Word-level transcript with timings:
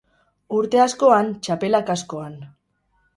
Urte 0.59 0.79
askoan 0.85 1.29
txapela 1.47 1.83
kaskoan. 1.91 2.33